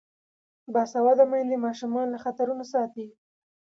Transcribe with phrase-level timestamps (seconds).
[0.73, 3.07] باسواده میندې ماشومان له خطرونو ساتي.